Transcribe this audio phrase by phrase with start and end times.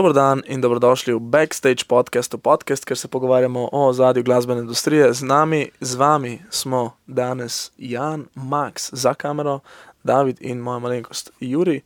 [0.00, 5.12] Dobro dan in dobrodošli v Backstage podcastu, podcast, kjer se pogovarjamo o zadju glasbene industrije.
[5.12, 9.60] Z nami, z vami smo danes Jan, Max za kamero,
[10.02, 11.82] David in moja malenkost Juri.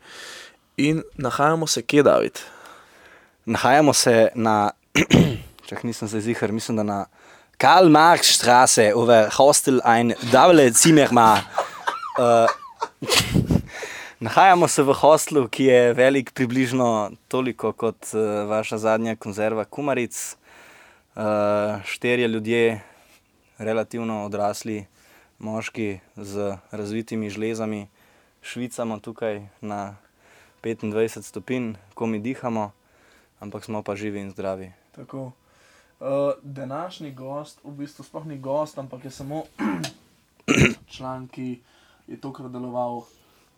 [0.77, 2.39] In nahajamo se, kje David?
[3.45, 4.71] Nahajamo se na,
[5.67, 7.05] če nisem zdaj zihar, mislim, da na
[7.59, 11.43] Karl Marx Straße, over hostel ein Davle Zimmerma.
[12.19, 12.47] Uh,
[14.21, 20.37] nahajamo se v hostlu, ki je velik približno toliko kot uh, vaša zadnja konzerva Kumaric.
[21.15, 22.81] Uh, štirje ljudje,
[23.59, 24.87] relativno odrasli
[25.39, 27.87] moški z razvitimi žlezami,
[28.43, 29.97] švicamo tukaj na
[30.63, 32.73] 25 stopinj, ko mi dihamo,
[33.41, 34.73] ampak smo pa živi in zdravi.
[34.93, 35.33] Tako.
[36.01, 39.45] Uh, današnji gost, v bistvu sploh ni gost, ampak je samo
[40.95, 41.61] član, ki
[42.07, 43.05] je tokrat deloval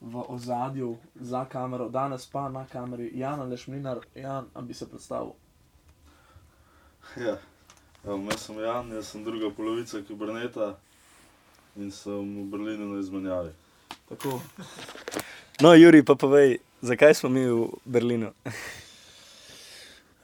[0.07, 3.99] v ozadju za kamero, danes pa na kameri Jan Lešminar.
[4.15, 5.33] Jan, a bi se predstavil?
[7.17, 7.39] Ja,
[8.05, 10.77] jaz sem Jan, jaz sem druga polovica kiberneta
[11.77, 13.53] in sem v Berlinu na izmenjavi.
[14.09, 14.41] Tako.
[15.61, 18.33] No, Juri, pa povej, zakaj smo mi v Berlinu?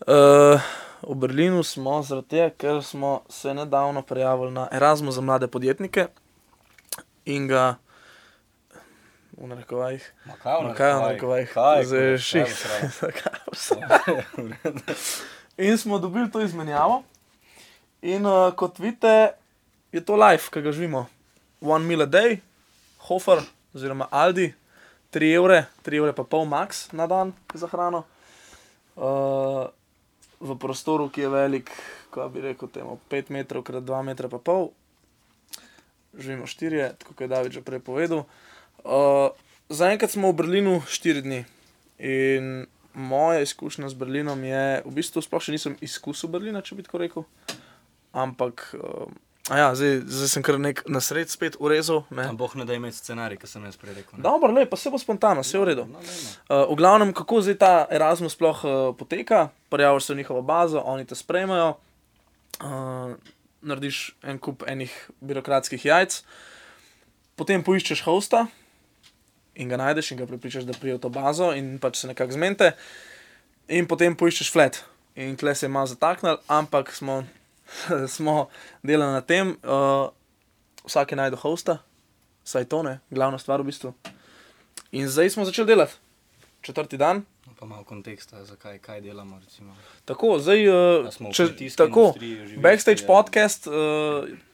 [0.06, 0.60] Uh,
[1.02, 6.06] v Berlinu smo zaradi tega, ker smo se nedavno prijavili na Erasmus za mlade podjetnike
[7.24, 7.76] in ga
[9.42, 10.04] v narekovajih.
[10.30, 11.50] Ma kaj Ma kaj v narekovajih?
[11.82, 12.50] Zdaj je ših.
[15.66, 17.02] In smo dobili to izmenjavo.
[18.02, 19.34] In uh, kot vidite,
[19.92, 21.06] je to life, ki ga živimo.
[21.60, 22.38] One meal a day,
[23.06, 23.42] Hofer
[23.74, 24.52] oziroma Aldi,
[25.10, 28.04] 3 evre, 3 evre pa pol max na dan za hrano.
[28.96, 29.66] Uh,
[30.42, 31.70] v prostoru, ki je velik,
[32.10, 34.70] kako bi rekel, temu 5 metrov krat 2 metra pa pol.
[36.14, 38.26] Živimo štirje, tako kot je David že prej povedal.
[38.84, 39.30] Uh,
[39.72, 41.44] Zaenkrat smo v Berlinu 4 dni.
[41.98, 46.84] In moja izkušnja z Berlinom je, v bistvu sploh še nisem izkusil Berlina, če bi
[46.84, 47.24] tako rekel.
[48.12, 49.08] Ampak, uh,
[49.48, 52.04] ja, zdaj, zdaj sem kar nek na sred spet urezal.
[52.12, 52.28] ne.
[52.36, 54.18] Boh ne da imeti scenarij, ki sem jaz prej rekel.
[54.18, 54.24] ne.
[54.26, 55.88] Dobro, lepo, se bo spontano, vse je v redu.
[55.88, 56.02] No.
[56.02, 60.84] Uh, v glavnem, kako zdaj ta Erasmus sploh uh, poteka, prijaviš se v njihovo bazo,
[60.84, 61.78] oni te sprejmejo,
[62.60, 63.16] uh,
[63.62, 64.92] narediš en kup enih
[65.22, 66.20] birokratskih jajc,
[67.40, 68.50] potem poiščeš hosta
[69.54, 72.32] in ga najdeš in ga pripričaš, da prije v to bazo in pač se nekako
[72.32, 72.72] zmente,
[73.68, 74.82] in potem poiščeš flat.
[75.16, 77.22] In kle se je malo zataknil, ampak smo,
[78.14, 78.48] smo
[78.82, 80.08] delali na tem, uh,
[80.84, 81.82] vsak je najdel hosta,
[82.44, 83.92] saj to ne, glavna stvar v bistvu.
[84.92, 85.92] In zdaj smo začeli delati,
[86.64, 87.24] četrti dan.
[87.46, 89.38] No, Pa malo konteksta, zakaj kaj delamo.
[89.44, 89.76] Recimo.
[90.04, 93.06] Tako, zdaj, uh, če, kmetijski tako, industriji, živilski, Backstage ja.
[93.06, 93.74] podcast uh,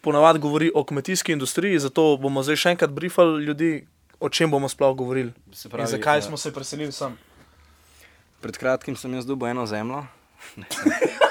[0.00, 3.72] ponavadi govori o kmetijski industriji, zato bomo zdaj še enkrat briefali ljudi,
[4.20, 5.32] o čem bomo sploh govorili.
[5.52, 7.18] Se In zakaj ja, smo se preselili sem.
[8.40, 10.04] Pred kratkim sem jaz dobil eno zemljo.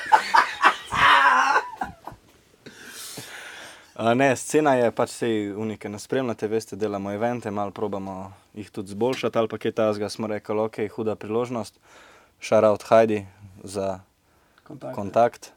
[3.97, 5.27] Uh, ne, scena je pač vse
[5.57, 10.09] unike, ne spremljate, veste, delamo evente, malo probamo jih tudi zboljšati, ali pa kaj tasga,
[10.13, 11.79] smo rekli, ok, huda priložnost,
[12.37, 13.23] šarout Heidi
[13.63, 14.03] za
[14.67, 14.95] Kontakt.
[14.95, 15.49] kontakt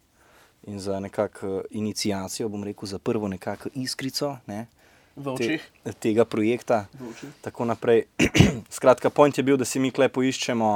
[0.64, 4.66] in za nekakšno inicijacijo, bom rekel, za prvo nekakšno iskrico ne,
[5.14, 5.62] te, očeh.
[5.98, 6.86] tega projekta.
[6.94, 8.06] V tako naprej.
[8.76, 10.70] Skratka, point je bil, da si mi klej poiščemo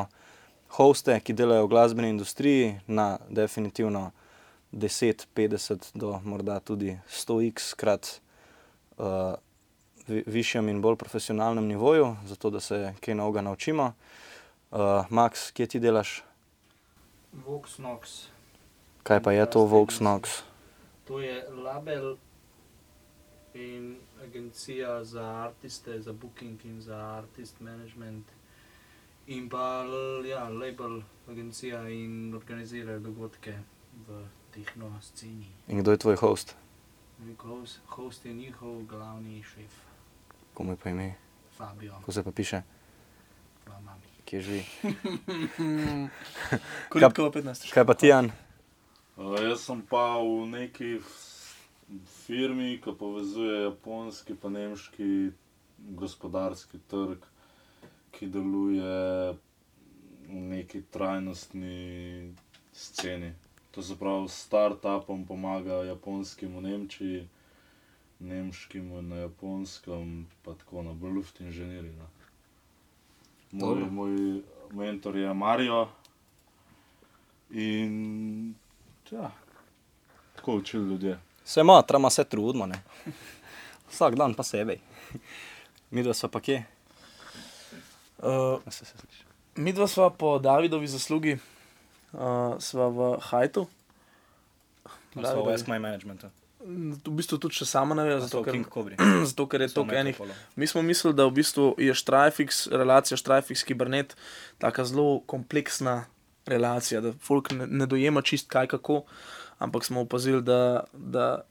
[0.76, 4.10] hoste, ki delajo v glasbeni industriji na definitivno
[4.72, 8.18] 10, 50 do morda tudi 100x krat
[8.98, 9.38] uh,
[10.06, 13.92] vi, višjem in bolj profesionalnem nivoju, zato da se kaj novega naučimo.
[14.74, 16.24] Uh, Max, kje ti delaš?
[17.46, 18.26] Voxnox.
[19.02, 20.42] Kaj pa je to Voxnox?
[21.06, 22.16] To je label
[23.54, 28.26] in agencija za artiste, za booking in za artist management.
[29.26, 29.84] In pa
[30.26, 33.58] ja, label, agencija in organizirajo dogodke
[34.08, 35.46] v tehno sceni.
[35.68, 36.54] In kdo je tvoj host?
[37.38, 39.72] Host, host je njihov glavni šef,
[40.54, 41.14] Komu je pa ime?
[41.56, 42.62] Fabio, Ko se pa piše,
[43.64, 44.02] pa mami.
[44.24, 44.64] kje živi?
[46.88, 47.70] Koliko 15?
[47.70, 48.30] Kaj pa ti, Jan?
[49.16, 51.33] Uh, jaz sem pa v neki f-
[52.06, 55.30] firmi, ki povezuje japonski in nemški
[55.78, 57.24] gospodarski trg,
[58.10, 59.34] ki deluje
[60.28, 62.32] v neki trajnostni
[62.72, 63.32] sceni.
[63.70, 67.28] To se pravi, start-upom pomaga japonskim v Nemčiji,
[68.20, 71.92] nemškim na japonskem, pa tako na Bluft inženirji.
[71.92, 72.06] no.
[73.52, 74.42] Moj, moj
[74.72, 75.88] mentor je Mario.
[77.50, 78.54] In
[79.10, 79.30] ja,
[80.36, 81.18] tako učili ljudje.
[81.44, 82.82] Se ima, trama se trudimo, ne.
[83.90, 84.78] Vsak dan posebej.
[85.90, 86.64] Mi dva sva pa kje?
[88.18, 88.94] Uh, A se- se
[89.56, 91.36] mi dva sva po Davidovi zaslugi
[92.12, 92.20] uh,
[92.58, 93.66] sva v Hajtu.
[95.14, 96.26] So v Ask My Managementu?
[97.04, 98.56] V bistvu tudi še sama ne vem, Zato, ker,
[99.30, 100.16] zato ker je toliko enih.
[100.56, 104.16] Mi smo mislili, da v bistvu je Strajfix, relacija Strajfix-Kibernet
[104.58, 106.06] tako zelo kompleksna
[106.46, 109.04] relacija, da folk ne, ne dojema čist kaj kako,
[109.58, 110.58] ampak smo opazili, da,
[110.92, 111.44] da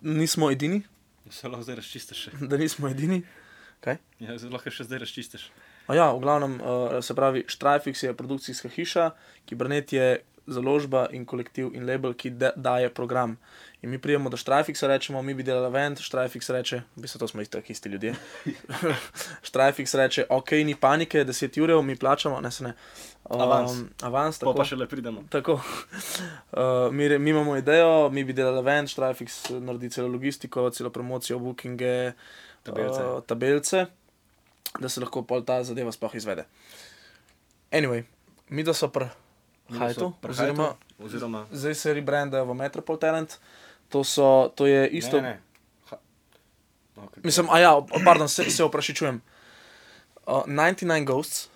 [0.00, 0.82] nismo edini,
[1.30, 2.28] Se lahko zdaj razčistiš.
[2.40, 3.22] da nismo edini.
[4.18, 5.50] Ja, zdaj lahko še zdaj razčistiš.
[5.86, 9.10] A Ja, v glavnem, uh, se pravi, Strajfix je produkcijska hiša,
[9.44, 13.36] Kibernet je založba in kolektiv in label, ki da, daje program.
[13.82, 17.28] In mi prijemo do Strajfixa, rečemo, mi bi delali event, Strajfix reče, v bistvu to
[17.28, 18.14] smo isto, isti ljudje.
[19.48, 22.72] Strajfix reče, ok, ni panike, 10 ur, mi plačamo, ne se ne.
[23.24, 23.72] Um, Avans.
[24.02, 24.54] Avans, Pa tako.
[24.56, 25.24] pa še le pridemo.
[25.30, 25.52] Tako.
[26.52, 31.38] Uh, mi, mi imamo idejo, mi bi delali event, Strajfix naredi celo logistiko, celo promocijo,
[31.38, 32.12] bookinge,
[32.64, 33.02] Tabelce.
[33.04, 33.86] uh, tabelce,
[34.80, 36.44] da se lahko pol ta zadeva sploh izvede.
[37.72, 38.04] Anyway,
[38.48, 39.08] mi da so pri
[39.70, 43.38] Hajtu, oziroma oziroma zdaj se rebrandajo v Metropol Talent.
[43.88, 45.20] To, so, to je isto.
[45.20, 45.40] Ne, ne.
[45.90, 45.96] Ha.
[46.96, 47.72] Okay, Mislim, a ja,
[48.04, 49.20] pardon, se, se oprašičujem.
[50.26, 51.48] Uh, 99 Ghosts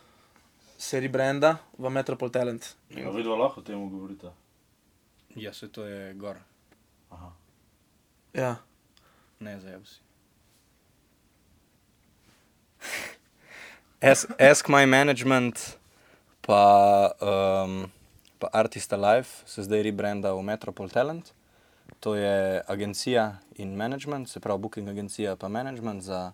[0.79, 2.77] se rebranda v Metropol Talent.
[2.91, 4.31] Ja, vidva lahko o tem govorite.
[5.37, 6.37] Ja, se to je gor.
[7.11, 7.33] Aha.
[8.33, 8.57] Ja.
[9.41, 10.01] Ne, zdaj si.
[14.01, 15.79] Ask, ask My Management,
[16.41, 17.91] pa, um,
[18.39, 21.33] pa Artist Alive se zdaj rebranda v Metropol Talent.
[22.01, 26.33] To je agencija in management, se pravi booking agencija pa management za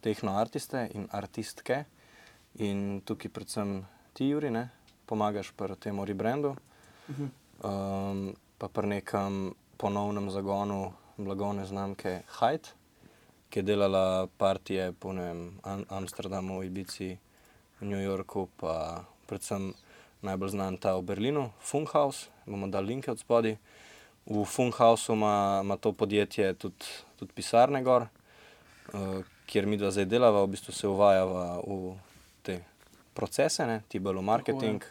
[0.00, 1.84] tehno artiste in artistke.
[2.54, 4.68] In tukaj predvsem ti, Juri, ne,
[5.06, 6.56] pomagaš pri tem rebrandu,
[7.62, 12.74] um, pa pri nekem ponovnem zagonu blagovne znamke Hyde,
[13.50, 17.16] ki je delala partije po ne vem, Am Amsterdamu, Ibici,
[17.80, 19.72] New Yorku, pa predvsem
[20.22, 23.56] najbolj znan ta v Berlinu, Funkhaus, bomo dali linke od spodaj.
[24.26, 26.86] V Funkhausu ima, ima to podjetje tudi,
[27.16, 28.06] tudi pisarne gor,
[28.92, 31.94] uh, kjer mi dva zdaj delava, v bistvu se uvajava v
[32.42, 32.60] te
[33.14, 34.84] procese, ne, ti bolj v marketing,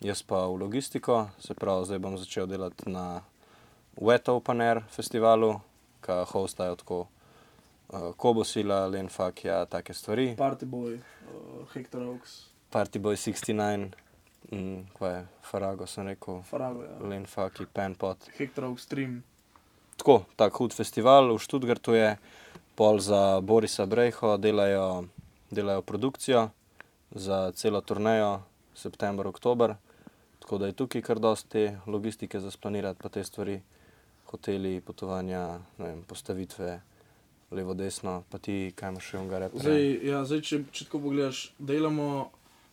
[0.00, 3.20] jaz pa v logistiko, se pravi, zdaj bom začel delati na
[4.00, 5.58] Wet Open Air festivalu,
[6.00, 10.32] ki hostajo tako uh, Kobosila, Lenfakja, take stvari.
[10.38, 13.90] Party Boy, uh, Hector Oaks, Party Boy 69,
[14.52, 16.98] mm, kaj je, Farago sem rekel, Farago, ja.
[17.08, 18.28] Lenfaki, Penpot.
[18.38, 19.22] Hector Oaks Stream.
[19.96, 22.12] Tako, tak hud festival v Študgartu je,
[22.78, 25.08] pol za Borisa Brejho delajo,
[25.50, 26.50] delajo produkcijo
[27.10, 28.42] za celo turnejo,
[28.74, 29.74] september, oktober.
[30.38, 33.60] Tako da je tukaj kar dosti te logistike za splanirati, pa te stvari,
[34.30, 36.80] hoteli, potovanja, vem, postavitve,
[37.50, 39.60] levo, desno, pa ti, kaj imaš še unga repa.
[39.64, 42.30] Zdaj, ja, zdaj če, če tako pogledaš, delamo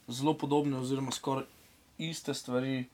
[0.07, 1.47] zelo podobne, oziroma skoraj
[1.97, 2.85] iste stvari,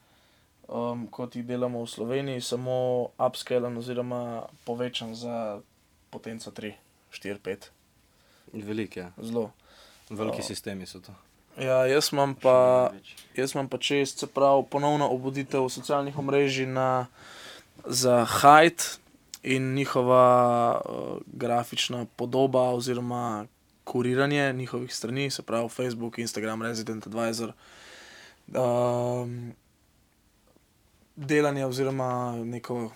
[0.67, 5.59] um, kot jih delamo v Sloveniji, samo upscalen oziroma povečan za
[6.09, 6.73] potenco 3,
[7.11, 7.69] 4, 5.
[8.53, 9.51] Velik je, Zelo.
[10.09, 10.43] veliki O.
[10.43, 11.13] sistemi so to.
[11.59, 12.91] Ja, jaz imam pa,
[13.35, 17.07] jaz imam pa čest, se pravi, ponovno obuditev socialnih omrežij na,
[17.85, 18.97] za Hyde
[19.43, 23.45] in njihova uh, grafična podoba oziroma
[23.83, 27.51] kuriranje njihovih strani, se pravi Facebook, Instagram, Resident Advisor.
[28.53, 29.53] Um,
[31.15, 32.91] delanje oziroma neko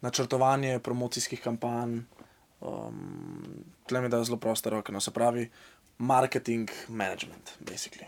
[0.00, 1.98] načrtovanje promocijskih kampanj,
[2.60, 5.50] um, tle mi da zelo proste roke, no se pravi,
[5.98, 8.04] marketing management, basically.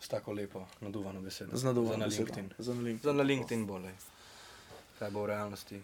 [0.00, 1.56] S tako lepo, naduvano besedo.
[1.56, 2.24] Z naduvano besedo.
[2.24, 2.50] LinkedIn.
[2.58, 3.16] Za na LinkedIn.
[3.16, 3.94] Na LinkedIn bolje.
[4.98, 5.82] Kaj bo v realnosti.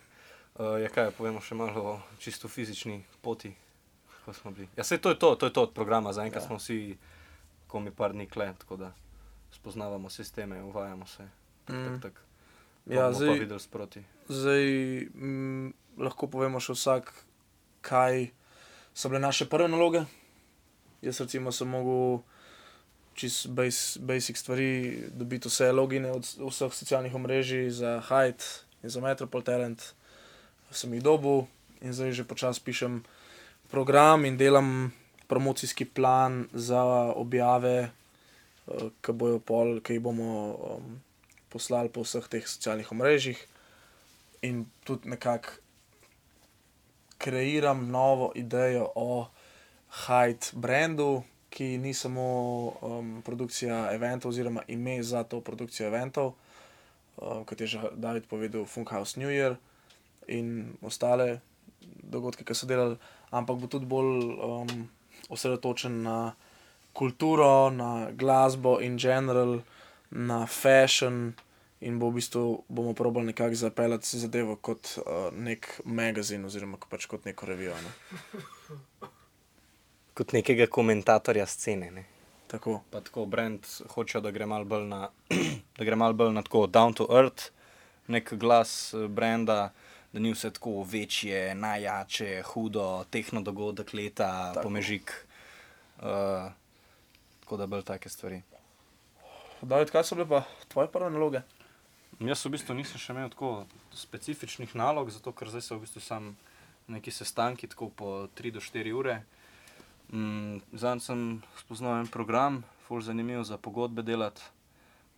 [0.56, 3.52] Uh, ja, kaj, povemo še malo o čisto fizični poti,
[4.08, 4.68] kako smo bili.
[4.76, 6.46] Ja, se to je to, to je to od programa, zaenkrat Ja.
[6.46, 6.96] smo vsi
[7.66, 8.92] komi par dni kle, tako da
[9.50, 11.28] spoznavamo sisteme, uvajamo se.
[11.64, 11.84] Tak, Mm.
[11.84, 12.22] tak, tak.
[12.86, 14.04] Ja, zdaj, videli sproti.
[14.28, 14.64] zdaj
[15.12, 17.10] m, lahko povemo še vsak,
[17.80, 18.30] kaj
[18.94, 20.04] so bile naše prve naloge.
[21.02, 22.22] Jaz recimo sem mogel
[23.14, 24.70] čez base, basic stvari
[25.10, 28.44] dobiti vse logine od vseh socialnih omrežij za Hyde
[28.82, 29.82] in za Metropol Talent.
[30.70, 31.46] Sem jih dobil
[31.80, 33.02] in zdaj že počasi pišem
[33.66, 34.92] program in delam
[35.26, 37.90] promocijski plan za objave,
[39.02, 40.98] ki bojo pol, ki jih bomo um,
[41.52, 43.38] poslali po vseh teh socialnih omrežjih.
[44.42, 45.62] In tudi nekako
[47.18, 49.26] kreiram novo idejo o
[50.06, 52.26] Hyde brandu, ki ni samo
[52.82, 56.34] um, produkcija eventov, oziroma ime za to produkcijo eventov,
[57.16, 59.56] um, kot je že David povedal, Funkhouse New Year
[60.28, 61.40] in ostale
[62.02, 62.98] dogodke, ki so delali,
[63.30, 64.90] ampak bo tudi bolj um,
[65.32, 66.34] osredotočen na
[66.96, 69.60] kulturo, na glasbo in general,
[70.10, 71.34] na fashion
[71.80, 77.06] in bo v bistvu bomo probali nekako zapeljati zadevo kot uh, nek magazin oziroma pač
[77.06, 77.74] kot neko revijo.
[77.84, 79.10] Ne?
[80.16, 81.90] Kot nekega komentatorja scene.
[81.90, 82.06] Ne?
[82.48, 82.80] Tako.
[82.90, 85.10] Pa tako brand hoče, da gre malo bolj na,
[85.76, 87.50] da gre malo bolj na tako down to earth,
[88.08, 89.72] nek glas eh, brenda,
[90.12, 94.62] da ni vse tako večje, najjače, hudo, tehno dogodek leta, tako.
[94.70, 95.12] pomežik.
[95.98, 96.52] Uh,
[97.46, 98.42] tako da bolj take stvari.
[99.62, 101.44] David, kaj so bile pa tvoje prve naloge?
[102.18, 106.02] Jaz v bistvu nisem še imel tako specifičnih nalog, zato ker zdaj so v bistvu
[106.02, 106.34] samo
[106.90, 109.20] neki sestanki, tako po 3 do 4 ure.
[110.10, 111.22] Mm, Zdaj sem
[111.62, 114.42] spoznal en program, full zanimiv za pogodbe delati.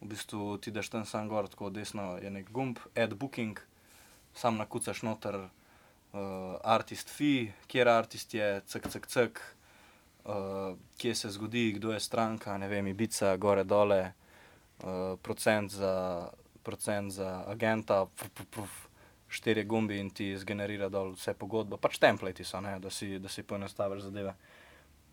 [0.05, 3.57] V bistvu ti daš tam sam gor, tako desno je nek gumb, add booking,
[4.37, 9.41] sam nakucaš noter uh, artist fee, kjer artist je, cek, cek, cek,
[10.29, 14.03] uh, kje se zgodi, kdo je stranka, ne vem, Ibica, gore, dole,
[14.85, 16.29] uh, procent za
[16.69, 18.73] procent za agenta, puf, puf, puf,
[19.33, 21.79] štiri gumbi in ti zgenerira dol vse pogodbe.
[21.81, 24.35] Pač templati so, ne, da si, da si poenostaviš zadeve.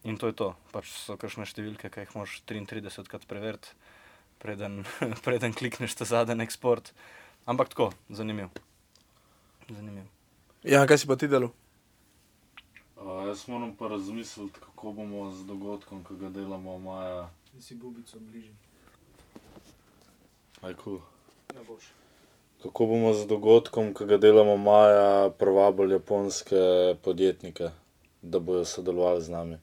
[0.03, 0.49] In to je to.
[0.73, 3.71] Pač so kakšne številke, ki jih moraš 33 krat preveriti,
[4.43, 4.83] preden,
[5.25, 6.91] preden klikneš ta zadnji eksport.
[7.47, 8.51] Ampak tako, zanimiv.
[9.69, 10.09] zanimiv.
[10.65, 11.53] Ja, kaj si pa ti delal?
[13.05, 17.29] Uh, jaz moram pa razmisliti, kako bomo z dogodkom, ki ga delamo maja.
[17.53, 18.53] Da si bubico bližje.
[20.61, 21.01] Ajku.
[21.53, 21.83] Ne boš.
[22.63, 26.57] Kako bomo z dogodkom, ki ga delamo maja, privabili japonske
[27.01, 27.69] podjetnike,
[28.21, 29.57] da bodo sodelovali z nami.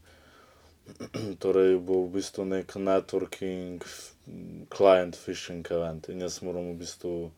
[1.42, 3.82] torej bo v bistvu nek networking,
[4.70, 6.08] client fishing event.
[6.08, 7.30] In jaz moram v bistvu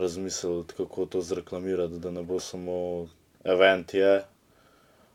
[0.00, 3.06] razmisliti, kako to zreklamirati, da ne bo samo
[3.44, 4.22] event je,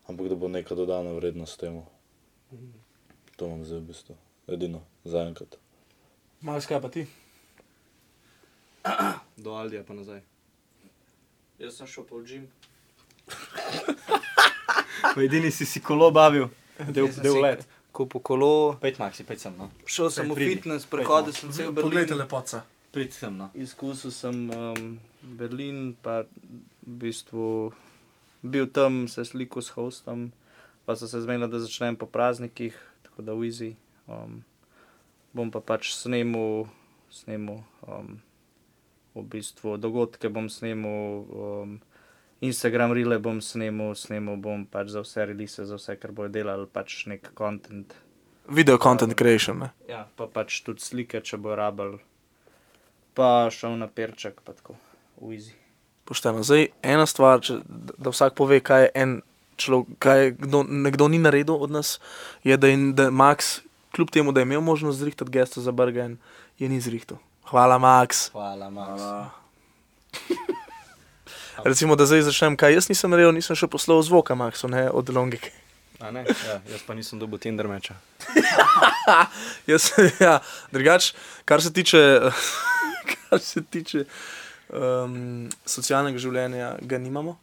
[0.10, 1.86] ampak da bo neka dodana vrednost temu.
[3.36, 4.16] To imam zdaj v bistvu.
[4.48, 5.58] Edino, zaenkrat.
[6.42, 7.06] Max, kaj pa ti?
[9.44, 10.22] Do Aldija pa nazaj.
[11.60, 12.46] Jaz sem šel po gym.
[15.18, 16.50] Edini si si kolo bavil,
[16.92, 17.66] del, del let.
[17.96, 19.70] Kupil kolo, Pejt maxi, pejt sem, no.
[19.88, 20.56] šel sem v pridi.
[20.56, 21.88] fitness, prehodil sem cel Berlin.
[21.88, 22.66] Poglejte lepoca.
[22.92, 23.48] Pejt sem, no.
[23.56, 25.00] Izkusil sem um,
[25.40, 27.72] Berlin, pa v bistvu
[28.46, 30.30] bil tam, se slikal s hostom,
[30.86, 33.74] pa so se zmenili, da začnem po praznikih, tako da Easy.
[34.08, 34.44] Um,
[35.34, 36.70] bom pa pač snemal,
[37.10, 38.22] snemal um,
[39.16, 41.76] v bistvu dogodke, bom snemal um,
[42.46, 46.70] Instagram rile, bom snemal, snemal bom pač za vse release, za vse, kar bojo delali,
[46.70, 47.96] pač nek content.
[48.46, 49.66] Video content creation.
[49.66, 49.74] Ne?
[49.90, 51.98] Ja, pa pač tudi slike, če bo rabel.
[53.18, 54.78] Pa šel na perček, pa tako,
[55.18, 55.65] v Easy.
[56.06, 56.44] Pošteno.
[56.46, 57.60] Zdaj, ena stvar, če,
[57.98, 59.16] da vsak pove, kaj je en
[59.58, 62.00] človek, kaj je kdo, nekdo ni naredil od nas,
[62.44, 63.60] je, da je da je Max,
[63.96, 66.18] kljub temu, da je imel možnost zrihtati gesto za Bergen,
[66.60, 67.18] je ni zrihtal.
[67.50, 68.30] Hvala, Max.
[68.32, 69.02] Hvala, Max.
[71.64, 75.10] Recimo, da zdaj začnem, kaj jaz nisem naredil, nisem še poslal zvoka Maxu, ne od
[75.10, 75.54] Longike.
[76.04, 76.26] A ne?
[76.28, 77.96] Ja, jaz pa nisem dobil Tinder meča.
[79.72, 81.14] Jaz, ja, drugač,
[81.48, 82.02] kar se tiče,
[83.14, 84.04] kar se tiče
[84.70, 87.38] um, socialnega življenja, ga nimamo.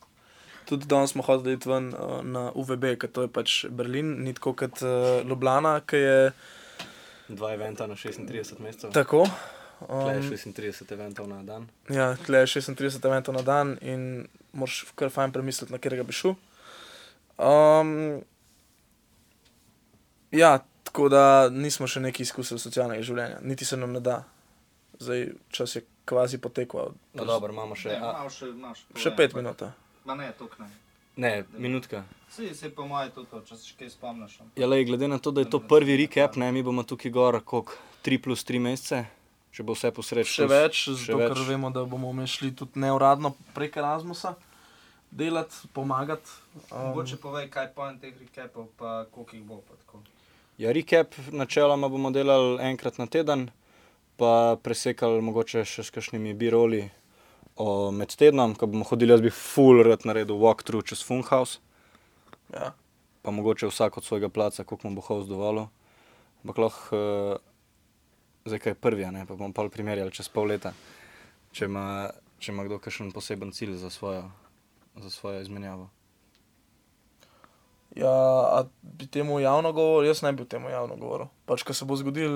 [0.68, 4.54] Tudi danes smo hodili ven uh, na UVB, ker to je pač Berlin, ni tako
[4.58, 6.18] kot uh, Ljubljana, ki je
[7.32, 8.92] Dva eventa na 36 mesecev.
[8.92, 9.26] tako.
[9.82, 11.66] Tle Um, je 36 eventov na dan.
[11.90, 16.12] ja, tle je 36 eventov na dan in moraš kar fajn premisliti, na katerega bi
[16.14, 16.36] šel.
[17.38, 18.22] Um,
[20.30, 24.22] ja, tako da nismo še neki izkusili socialnega življenja, niti se nam ne da.
[25.02, 26.92] Zdaj čas je kvazi potekel.
[27.14, 27.96] No, dobro, imamo še.
[27.96, 28.84] A, Malo še imaš.
[28.98, 29.62] Še pet minut.
[30.04, 30.68] Ma ne, tok ne.
[31.16, 32.04] ne, minutka.
[32.30, 34.38] Vsi se po moje tudi če se kaj spomniš.
[34.56, 37.40] Ja, lej, glede na to, da je to prvi recap, ne, mi bomo tukaj gor,
[37.44, 39.02] koliko 3 plus 3 mesece,
[39.52, 40.32] če bo vse posreč.
[40.32, 41.44] Še več, še zato ker več.
[41.50, 44.34] vemo, da bomo šli tudi neuradno prek Erasmusa
[45.12, 46.30] delati, pomagati.
[46.72, 49.60] Mogoče povej, kaj je pojem teh recapov, pa koliko jih bo.
[49.68, 50.00] Pa tako.
[50.58, 53.50] Ja, recap načeloma bomo delali enkrat na teden,
[54.16, 56.82] pa presekali mogoče še s kakšnimi biroli
[57.92, 61.60] med tednom, ko bomo hodili, jaz bi full rad naredil walkthrough čez Funhouse,
[62.52, 62.72] Ja.
[63.22, 65.68] pa mogoče vsak od svojega placa, koliko mu bo host dovolil.
[66.42, 67.36] Ampak lahko, uh,
[68.44, 70.72] zdaj kaj prvi, ne, pa bomo pa primerjali čez pol leta,
[71.52, 74.26] če ima, če ima kdo kakšen poseben cilj za svojo,
[74.96, 75.90] za svojo izmenjavo.
[77.94, 81.28] Ja, a bi temu javno govoril, jaz ne bi temu javno govoril.
[81.46, 82.32] Pač, ko se bo zgodil,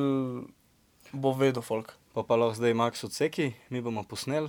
[1.17, 1.95] bo vedel folk.
[2.15, 4.49] Pa pa lahko zdaj Max odseki, mi bomo posneli,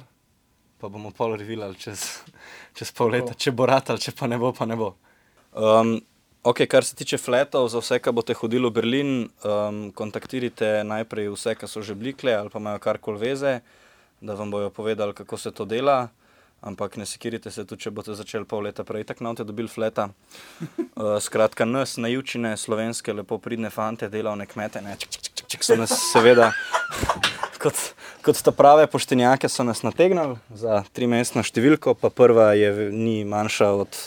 [0.79, 2.05] pa bomo pol revilali čez,
[2.77, 4.93] čez pol leta, če bo rad ali če pa ne bo, pa ne bo.
[5.57, 5.97] Um,
[6.47, 9.09] Ok, kar se tiče fletov, za vse, ki boste hodili v Berlin,
[9.43, 13.59] um, kontaktirajte najprej vse, ki so že blikle ali pa imajo karkoli veze,
[14.21, 16.07] da vam bojo povedali, kako se to dela.
[16.61, 20.07] Ampak ne sekirite se tudi, če boste začeli pol leta prej, tako naučite dobili fleta.
[20.97, 25.75] Uh, skratka, nas, najučene slovenske, lepo pridne fante, delovne kmete, ne, čik, čik, čik, so
[25.79, 26.51] nas seveda,
[27.61, 27.73] kot,
[28.25, 33.21] kot ta prave poštenjake, so nas nategnili za tri mestno številko, pa prva je ni
[33.27, 33.99] manjša od,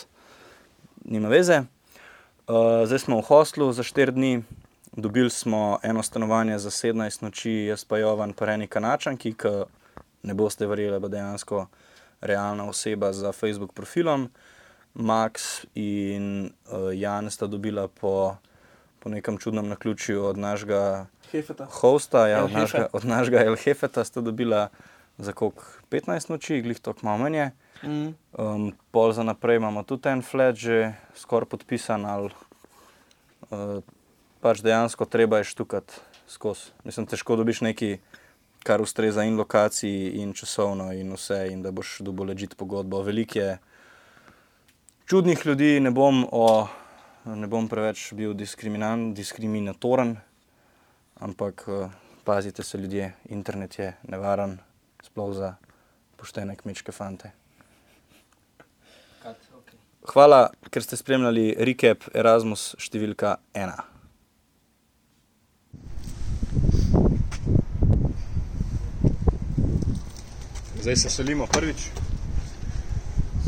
[1.08, 1.62] nima veze.
[2.50, 4.42] Uh, zdaj smo v hostlu za 4 dni,
[4.92, 9.54] dobili smo eno stanovanje za 17 noči, jaz pa Jovan, pa eni kanačanki, ki
[10.26, 11.66] ne boste verjeli, da bo dejansko
[12.20, 14.28] realna oseba za Facebook profilom.
[14.94, 18.34] Max in uh, Jan sta dobila po,
[19.00, 21.66] po nekem čudnem naključju od našega Hefeta.
[21.70, 24.68] hosta, ja, El od, našega, od našega El Hefeta sta dobila
[25.18, 27.36] za koliko 15 noči, glih to malo manj.
[27.36, 27.50] je.
[27.82, 28.14] Mm.
[28.36, 32.28] Um, pol za naprej imamo tudi en flat, že skoraj podpisan, ali
[33.50, 33.80] uh,
[34.40, 35.92] pač dejansko treba je štukati
[36.28, 36.76] skozi.
[36.84, 37.98] Mislim, težko dobiš nekaj,
[38.62, 43.00] kar ustreza in lokaciji, in časovno, in vse, in da boš dobil ležit pogodbo.
[43.02, 43.58] Veliko je
[45.08, 46.68] čudnih ljudi, ne bom, o,
[47.24, 50.14] ne bom preveč bil diskriminatoren,
[51.20, 51.90] ampak uh,
[52.24, 54.58] pazite se ljudje, internet je nevaren,
[55.04, 55.54] sploh za
[56.16, 57.32] poštene kmečke fante.
[60.10, 63.90] Hvala, ker ste spremljali Recap Erasmus številka 1.
[70.80, 72.09] Zdaj se selimo prvič.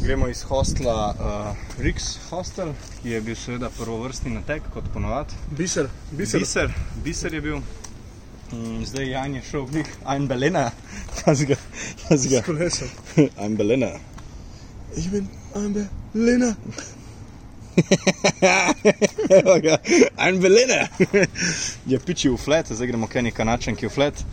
[0.03, 5.37] Gremo iz hostla uh, Rix Hostel, ki je bil seveda prvovrstni natek, kot ponovadi.
[5.59, 6.41] Biser, biser.
[6.41, 6.73] Biser,
[7.05, 7.61] biser je bil.
[8.53, 10.65] Mm, zdaj Jan je šel v njih, Ajn Belena,
[11.25, 11.57] pazi ga,
[12.09, 12.91] pazi ga, kolesom.
[13.43, 13.93] Ajn Belena.
[14.97, 16.55] Ich bin Amber Lena.
[19.39, 19.79] Evo ga,
[20.17, 20.89] Ajn Belena.
[21.87, 24.27] je piči v flet, zdaj gremo k eni kanačenki v flet.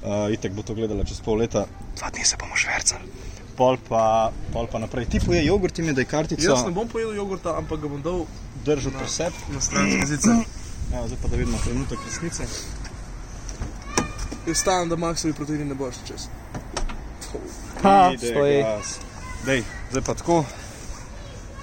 [0.00, 1.66] Uh, itek bo to gledala čez pol leta.
[2.00, 3.19] Dva dni se bomo švercali.
[3.56, 5.06] Pol pa, pol pa naprej.
[5.10, 6.42] Ti poje jogurt, ti mi daj kartico.
[6.42, 8.24] Jaz ne bom pojedel jogurta, ampak ga bom dal
[8.64, 9.36] držal pri sebi.
[9.54, 10.36] na stran zice.
[10.94, 12.42] Evo, zdaj pa da vidimo trenutek resnice.
[14.46, 16.28] Jaz stavim, da maksovi proteini ne boš čez.
[17.82, 18.64] Ha, stoji.
[19.46, 20.44] Dej, zdaj pa tako.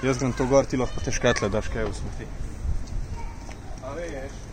[0.04, 2.28] Jaz grem to gor, ti lahko te škatle daš kaj v smeti.
[3.84, 4.47] A veš.